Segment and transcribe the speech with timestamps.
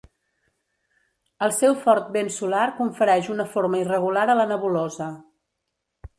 [1.47, 5.13] El seu fort vent solar confereix una forma irregular a la nebulosa.